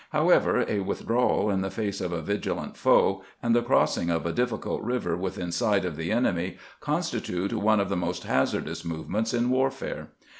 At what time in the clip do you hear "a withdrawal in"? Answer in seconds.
0.67-1.61